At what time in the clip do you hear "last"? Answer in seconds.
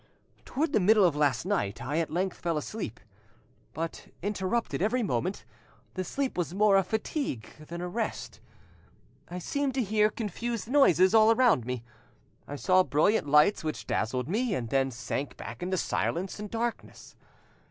1.15-1.45